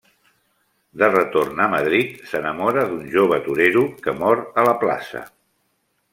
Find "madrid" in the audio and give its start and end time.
1.73-2.15